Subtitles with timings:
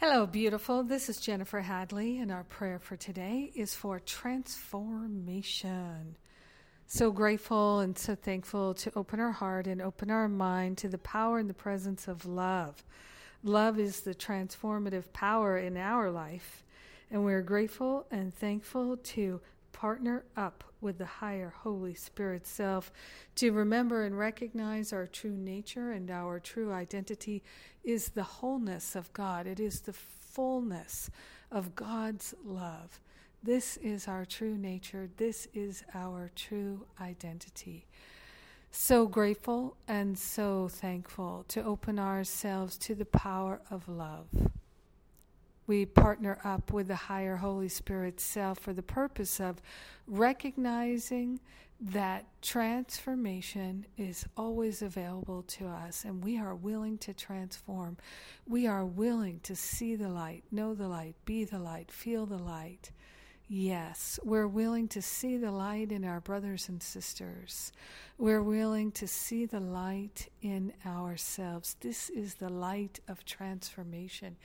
[0.00, 0.82] Hello, beautiful.
[0.82, 6.16] This is Jennifer Hadley, and our prayer for today is for transformation.
[6.86, 10.96] So grateful and so thankful to open our heart and open our mind to the
[10.96, 12.82] power and the presence of love.
[13.42, 16.64] Love is the transformative power in our life,
[17.10, 19.38] and we're grateful and thankful to
[19.72, 22.92] partner up with the higher Holy Spirit self
[23.36, 27.42] to remember and recognize our true nature and our true identity
[27.84, 29.46] is the wholeness of God.
[29.46, 31.10] It is the fullness
[31.50, 33.00] of God's love.
[33.42, 35.08] This is our true nature.
[35.16, 37.86] This is our true identity.
[38.70, 44.28] So grateful and so thankful to open ourselves to the power of love
[45.70, 49.62] we partner up with the higher Holy Spirit self for the purpose of
[50.08, 51.38] recognizing
[51.80, 57.96] that transformation is always available to us and we are willing to transform.
[58.48, 62.36] We are willing to see the light, know the light, be the light, feel the
[62.36, 62.90] light.
[63.52, 67.72] Yes, we're willing to see the light in our brothers and sisters.
[68.16, 71.74] We're willing to see the light in ourselves.
[71.80, 74.36] This is the light of transformation.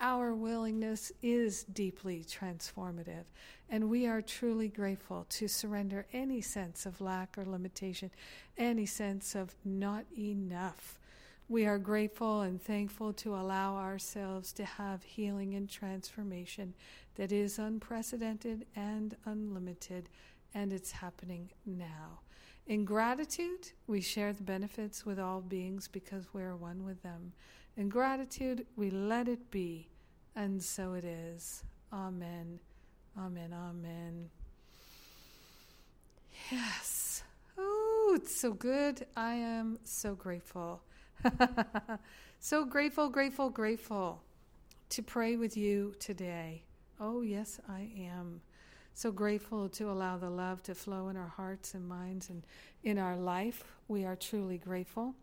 [0.00, 3.24] Our willingness is deeply transformative,
[3.68, 8.10] and we are truly grateful to surrender any sense of lack or limitation,
[8.56, 10.98] any sense of not enough
[11.48, 16.74] we are grateful and thankful to allow ourselves to have healing and transformation
[17.16, 20.08] that is unprecedented and unlimited,
[20.54, 22.20] and it's happening now.
[22.66, 27.32] In gratitude, we share the benefits with all beings because we are one with them.
[27.76, 29.90] In gratitude, we let it be,
[30.34, 31.62] and so it is.
[31.92, 32.58] Amen.
[33.18, 33.52] Amen.
[33.52, 34.30] Amen.
[36.50, 37.22] Yes.
[37.58, 39.06] Oh, it's so good.
[39.14, 40.82] I am so grateful.
[42.40, 44.22] so grateful, grateful, grateful
[44.90, 46.62] to pray with you today.
[47.00, 48.40] Oh, yes, I am.
[48.94, 52.44] So grateful to allow the love to flow in our hearts and minds and
[52.84, 53.64] in our life.
[53.88, 55.14] We are truly grateful.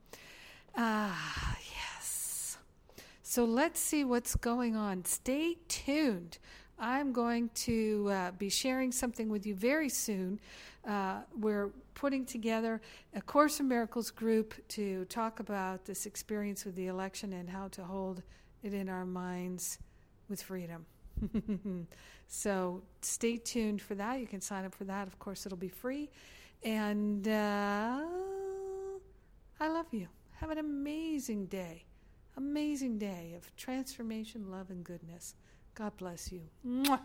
[0.75, 2.57] Ah, yes.
[3.23, 5.05] So let's see what's going on.
[5.05, 6.37] Stay tuned.
[6.81, 10.39] I'm going to uh, be sharing something with you very soon.
[10.83, 12.81] Uh, we're putting together
[13.13, 17.67] a Course in Miracles group to talk about this experience with the election and how
[17.69, 18.23] to hold
[18.63, 19.77] it in our minds
[20.27, 20.87] with freedom.
[22.27, 24.19] so stay tuned for that.
[24.19, 25.05] You can sign up for that.
[25.05, 26.09] Of course, it'll be free.
[26.63, 27.99] And uh,
[29.59, 30.07] I love you.
[30.37, 31.85] Have an amazing day.
[32.37, 35.35] Amazing day of transformation, love, and goodness.
[35.75, 36.41] God bless you.
[36.65, 36.99] Mwah.